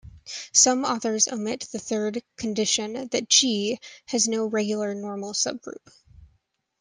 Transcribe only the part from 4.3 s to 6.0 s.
regular normal subgroup.